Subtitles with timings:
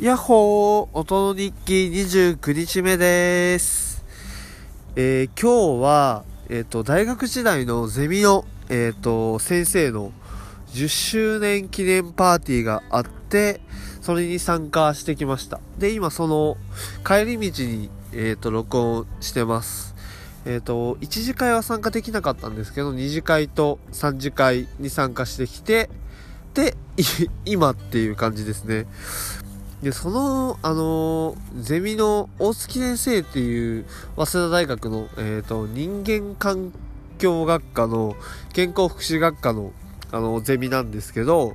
[0.00, 4.04] やっほー音の日記29日目です。
[4.94, 10.12] えー、今日は、えっ、ー、と、大学時代のゼミの、えっ、ー、と、先生の
[10.68, 13.60] 10周年記念パーティーがあって、
[14.00, 15.58] それに参加してきました。
[15.78, 16.56] で、今その
[17.04, 19.96] 帰り道に、えっ、と、録音してます。
[20.46, 25.90] えっ、と、1次会は参加できなかったんですけど、2次会と3次会に参加してきて、
[26.54, 26.76] で、
[27.44, 28.86] 今っていう感じですね。
[29.82, 33.86] で、その、あの、ゼミの大月先生っていう、
[34.16, 36.72] 早稲田大学の、えっ、ー、と、人間環
[37.18, 38.16] 境学科の、
[38.52, 39.72] 健康福祉学科の、
[40.10, 41.54] あの、ゼミなんですけど、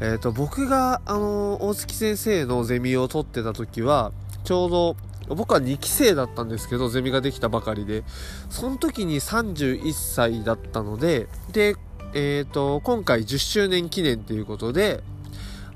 [0.00, 4.12] えっ、ー、と、僕が、あの大月先生のゼミを取ってた時は、
[4.44, 4.96] ちょうど、
[5.28, 8.04] 僕は2期生だったんですけど、ゼミができたばかりで、
[8.50, 11.76] その時に31歳だったので、で、
[12.12, 15.02] えっ、と、今回10周年記念ということで、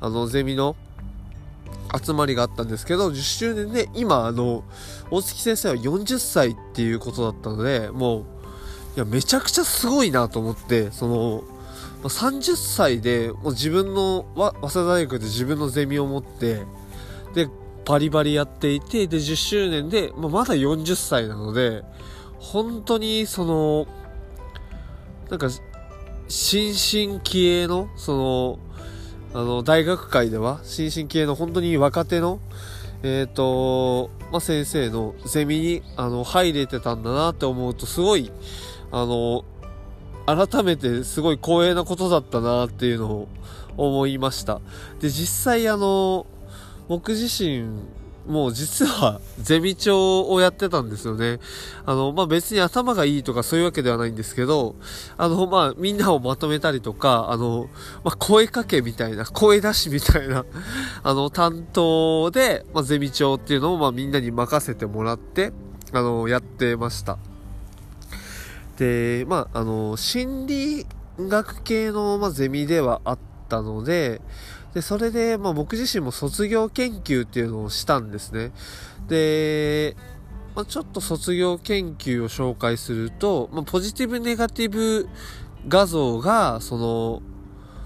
[0.01, 0.77] あの、ゼミの、
[2.03, 4.65] 集まりがあったんですけど、10周年で、今、あの、
[5.11, 8.25] 大月先生は40歳っていうことだったので、もう、
[8.97, 11.45] いや、めちゃくちゃすごいなと思って、その、
[12.09, 16.63] 30歳で、もう自分の、早稲田大学で自分のゼミを持って、
[17.35, 17.49] で、
[17.87, 21.83] バリバリやっていて、で、10周年で、まあ、まだ40歳なので、
[22.39, 23.87] 本当に、その、
[25.31, 25.49] なんか、
[26.29, 28.59] 新進気鋭の、その、
[29.35, 32.39] あの、大学界では、新進系の本当に若手の、
[33.03, 38.31] えっ、ー、と、まあ、先生のゼミに、あの、入れてたんだなって思うと、すごい、
[38.93, 39.45] あの、
[40.27, 43.29] 改めてすごい光栄なことだったなっていうのを
[43.77, 44.61] 思いました。
[45.01, 46.27] で、実際あの、
[46.89, 47.67] 僕自身、
[48.27, 51.41] もう実はゼミ長をやってたんですよね。
[51.85, 54.77] あの、まあ、別に頭がいいとかそういうわけではないんですけど、
[55.19, 57.69] あの、まあ、みんなをまとめたりとか、あの、
[58.03, 60.45] まあ、声かけみたいな、声出しみたいな、
[61.03, 65.53] あの、担当で、まあ、ゼミ長っていうのを、ま、みんなに任せてもらって、
[65.93, 67.19] あの、やってました。
[68.79, 70.87] で、まあ、あの、心理
[71.19, 74.23] 学系の、ま、ゼミではあったので、
[74.75, 78.53] で、それで、まあ僕自身も卒業研究っていうのをしたんですね。
[79.09, 79.97] で、
[80.55, 85.09] まあ、ちょっと卒業研究を紹介すると、まあ、ポジティブネガティブ
[85.67, 87.23] 画像が、その、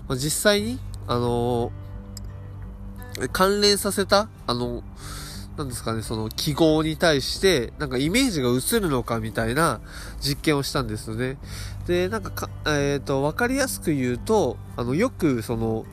[0.06, 1.72] まあ、実際に、あの、
[3.32, 4.82] 関連させた、あの、
[5.56, 9.80] なんですかね、その記号に対して、なんかイメージが映るのかみたいな
[10.20, 11.38] 実験をしたんですよね。
[11.86, 15.84] で、なんかか、えっ、ー、と、わかりやすく言うと、あの、よく、その、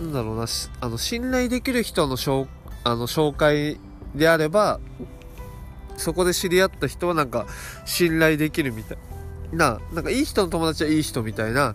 [0.00, 0.46] なんだろうな、
[0.80, 2.46] あの、信頼できる人の紹
[2.84, 3.78] あの紹介
[4.14, 4.80] であれば、
[5.96, 7.46] そこで知り合った人はなんか
[7.84, 8.98] 信頼できるみたい
[9.52, 11.74] な、なんかいい人の友達はいい人みたいな、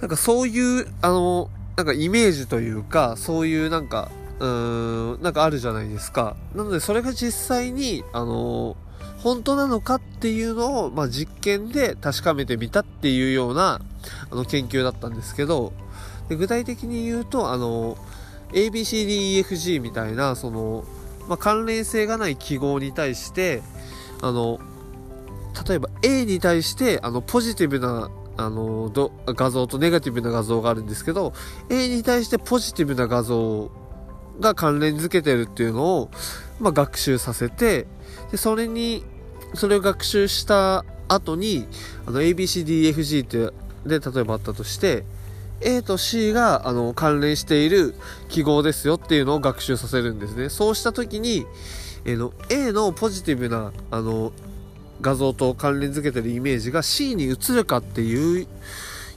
[0.00, 6.36] なんかそういう、あの、なんかイメージというか、そういうなんか、うーん、なんかあるじゃないですか。
[6.54, 8.76] なのでそれが実際に、あの、
[9.18, 13.80] 本当なのかっていうのを、まあ、実験で確かめてみたっていうような、
[14.30, 15.72] あの、研究だったんですけど、
[16.28, 17.96] で具体的に言うと、あの、
[18.52, 20.84] ABCDEFG みたいな、その、
[21.28, 23.62] まあ、関連性がない記号に対して、
[24.22, 24.58] あの、
[25.68, 28.90] 例えば A に対して、あの、ポジティブな、あの、
[29.26, 31.32] 画像とネガティブな画像があるんですけど、
[31.70, 33.70] A に対してポジティブな画像
[34.40, 36.10] が関連づけてるっていうのを、
[36.60, 37.86] まあ、学習させて、
[38.30, 39.04] で、それに、
[39.54, 41.68] それを学習した後に、
[42.06, 43.52] あの、ABCDEFG って、
[43.88, 45.04] で、例えばあったとして、
[45.60, 47.94] A と C があの関連している
[48.28, 50.48] 記号ですよっていうのを学習させるんですね。
[50.48, 51.46] そうした時に、
[52.04, 54.32] えの A のポジティブなあの
[55.00, 58.46] 画像と関連づけてるイメージが C に移るかっていう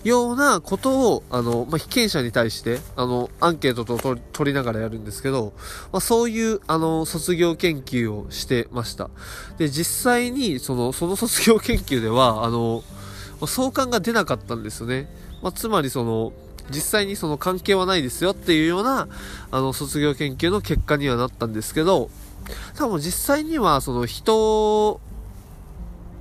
[0.04, 5.54] ようなことを、あの、まあ、被験者に対して、あの、アンケートと取りながらやるんですけど、
[5.92, 9.10] まあ、そういう、あの、卒業研究をしてました。
[9.58, 12.84] で、実際に、その、その卒業研究では、あの、
[13.46, 15.10] 相関が出なかったんですよね。
[15.42, 16.34] まあ、つまりその、
[16.70, 19.08] 実際にその関係はないですよっていうような、
[19.52, 22.10] あの、卒業研究の結果にはなったんですけど、
[22.76, 25.02] 多分実際にはその人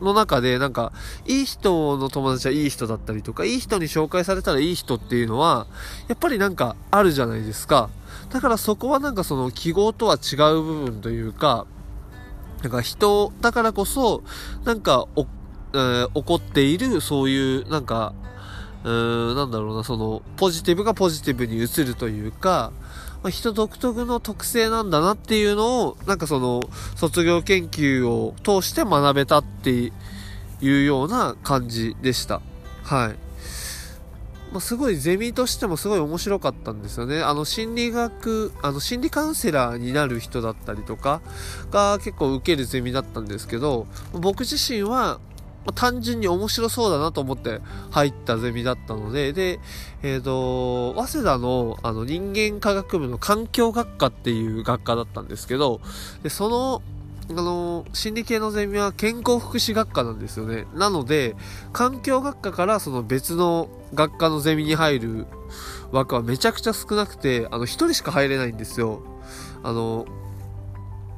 [0.01, 0.93] の中でなんか、
[1.27, 5.67] いい人の友達はいい人だったりとか、いい人に紹介されたらいい人っていうのは、
[6.09, 7.91] やっぱりなんかあるじゃないですか。
[8.31, 11.67] だからそこはなんかその記号とは違う部分というか、
[12.63, 14.23] なんか人だからこそ、
[14.65, 15.27] なんかお、
[15.73, 18.15] えー、起こっているそういうなんか
[18.87, 22.71] うーん、なんだろうな、その、ポジティブがポジティブに移るというか、
[23.23, 29.91] まあ、人独特の特性なんだなっていうのを、なんかその、卒業研究を通して学べたってい
[30.63, 32.41] うような感じでした。
[32.85, 33.17] はい。
[34.53, 37.21] まあ、すごいゼミとしてもすごい面白かったんですよね。
[37.21, 41.21] あの心理学、あの心理カウンセラーになる人だったりとか
[41.73, 45.19] が結構受けるゼミだったんですけど、僕自身は
[45.75, 47.61] 単純に面白そうだなと思って
[47.91, 49.61] 入ったゼミだったので、で、
[50.03, 55.81] えっ、ー、と、早稲田のあの人間科学部の環境学科っていう学科だったんですけど、
[56.23, 56.83] で、その
[57.29, 60.67] あの、心理系のゼミは健康福祉学科なんですよね。
[60.75, 61.35] なので、
[61.73, 65.27] 環境学科からその別の学科のゼミに入る
[65.91, 69.03] 枠はめちゃくちゃ少なくて、あの、一人しか入れないんですよ。
[69.65, 70.07] あの、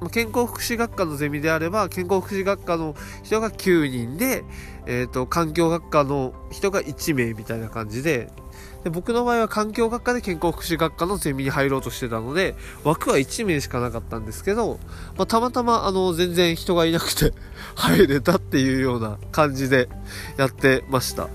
[0.07, 4.45] 健康福祉学科のゼミであれば、健康福祉学科の人が9人で、
[4.87, 8.31] えっ、ー、と、環境学科の人が1名みたいな感じで、
[8.85, 12.55] で僕の場合は環境学科で健康福祉学科のゼミに入ろうとしてたので、
[12.85, 14.79] 枠は1名しかなかったんですけど、
[15.17, 17.33] まあ、たまたまあの全然人がいなくて
[17.75, 19.89] 入れたっていうような感じで
[20.37, 21.29] やってました。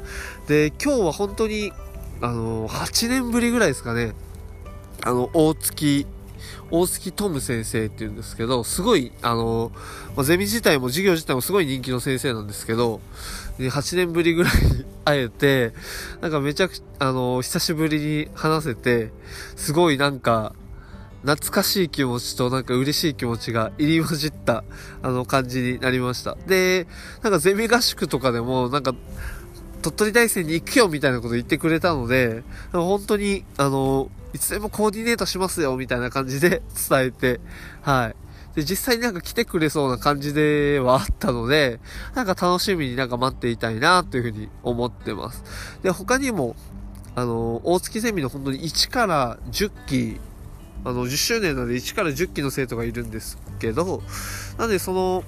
[0.47, 1.73] で、今日は本当に、
[2.21, 4.13] あの、8年ぶりぐらいですかね、
[5.03, 6.07] あの、大月
[6.71, 9.71] 大月トム先生っていうんですけど、すごい、あの、
[10.15, 13.01] ま、ゼミ自体も授業自体もすごい人気の先生なんですけど、
[13.59, 15.73] 8年ぶりぐらいに 会えて、
[16.21, 19.11] なんかめちゃくちゃ、あの、久しぶりに話せて、
[19.55, 20.53] すごいなんか、
[21.23, 24.65] 懐かしい気持ちとなんか嬉しい気持ちが入り混じった
[25.01, 26.35] あの感じになりました。
[26.47, 26.85] で、
[27.21, 28.93] なんかゼミ合宿とかでもなんか
[29.83, 37.39] 鳥取大戦に行くよみたいなこと言ってくれたので、本当にあの、いつでもコーディネートしますよみたいな感じで 伝えて、
[37.81, 38.15] はい。
[38.55, 41.79] で、実際になんか来てくれそうな感じではあったので、
[42.13, 45.43] なんか楽しみになんか待っていたいなというふうに思ってます。
[45.81, 46.55] で、他にも、
[47.15, 50.19] あの、大月ゼミの本当に1から10期、
[50.85, 54.03] あの、10周年なので1から10期の生徒がいるんですけど、
[54.57, 55.23] なのでその、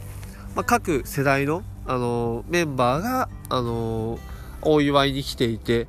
[0.56, 4.19] まあ、各世代の、あの、メンバーが、あの、
[4.62, 5.88] お祝いに来ていて、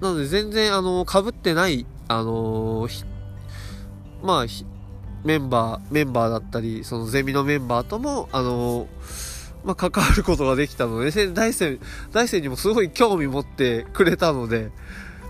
[0.00, 1.86] なので全然、あの、被ってない、
[2.18, 2.88] あの、
[4.22, 4.46] まあ、
[5.24, 8.86] メンバー、メンバーだったり、そのゼミのメンバーとも、あの
[9.64, 11.78] まあ、関わることができたので、大生、
[12.12, 14.70] 大生にもすごい興味持ってくれたので、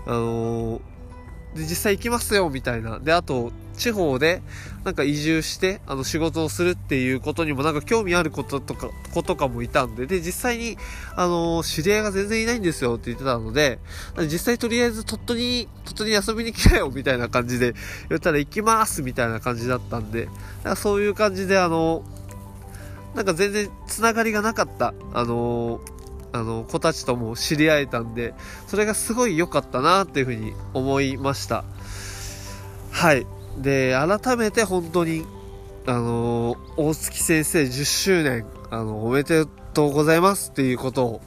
[0.05, 0.81] あの
[1.55, 2.99] で、実際行きますよ、みたいな。
[2.99, 4.41] で、あと、地方で、
[4.83, 10.77] なんか移住して、あの、仕事をするっていうことにも、なんか興味あることとか、子とかもいたんで、で、実際に、
[11.15, 13.79] あの、知り合いが全然いないんですよって言ってたので、
[14.31, 17.73] 実際とりあえず鳥取に、鳥取に遊びに来たよ、みたいな感じで
[18.09, 20.29] 言ったら行きますみたいな感じだったんで、
[20.75, 22.03] そういう感じで、あの、
[23.15, 25.79] なんか全然つながりがなかった、あの
[26.33, 28.33] あの、子たちとも知り合えたんで、
[28.67, 31.63] それがすごい良かったなっていうふうに思いました。
[32.91, 33.25] はい。
[33.57, 35.25] で、改めて本当に、
[35.87, 41.21] あの大月先生10周年、あの、おめでとうございますっていうことを、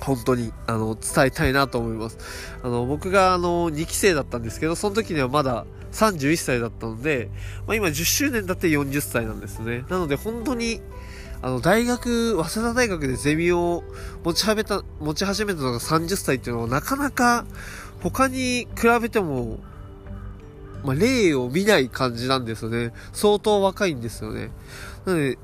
[0.00, 2.18] 本当に、あの、伝えたいなと思います。
[2.62, 7.30] あの、僕が、あの、2期生だったんですけど、その時にはまだ31歳だったので、
[7.66, 9.84] まあ、今10周年だって40歳なんですね。
[9.88, 10.80] なので、本当に、
[11.40, 13.84] あの、大学、早稲田大学でゼミを
[14.24, 17.44] 持ち始めた、持ち始めたのが30歳っていうのはなかなか
[18.00, 19.58] 他に比べても、
[20.84, 22.92] まあ、例を見ない感じなんですよね。
[23.12, 24.50] 相当若いんですよね。
[25.04, 25.38] なので、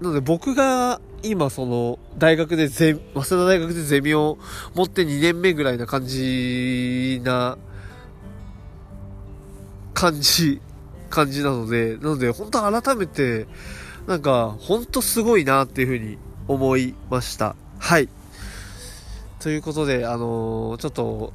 [0.00, 4.38] なので僕が今その大学でゼ、早稲田大学でゼミを
[4.74, 7.56] 持って2年目ぐらいな感じな、
[9.94, 10.60] 感じ、
[11.08, 13.46] 感じなので、なので本当改めて、
[14.06, 17.56] なんか、ほんとすごいなっていうふうに思いました。
[17.78, 18.08] はい。
[19.38, 21.32] ということで、あのー、ちょっと、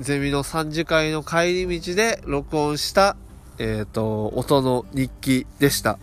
[0.00, 3.16] ゼミの3次会の帰り道で録音した、
[3.58, 5.98] えっ、ー、と、音の日記でした。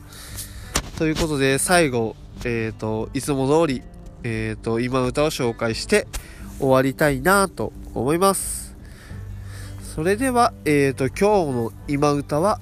[0.98, 2.15] ということで、最後、
[2.46, 3.81] えっ、ー、と、いつも通り、
[4.24, 6.08] えっ、と、今歌を紹介して
[6.60, 8.75] 終わりたいなと思います。
[9.96, 12.60] それでは、えっ、と、今日の今歌は、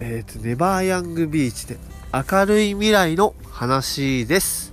[0.00, 1.76] えっ、と、ネバーヤングビーチで
[2.12, 4.72] 明るい未来の話です。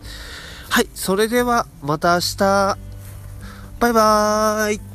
[0.69, 2.77] はい、それではまた明日。
[3.79, 4.88] バイバーイ。